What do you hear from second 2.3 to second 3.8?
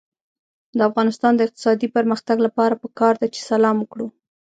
لپاره پکار ده چې سلام